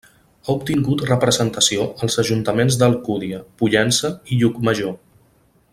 [0.45, 4.97] Ha obtingut representació als ajuntaments d'Alcúdia, Pollença i Llucmajor.